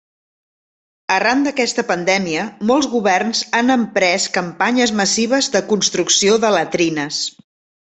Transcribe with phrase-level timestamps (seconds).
[1.15, 7.27] Arran d'aquesta pandèmia molts governs han emprès campanyes massives de construcció de latrines.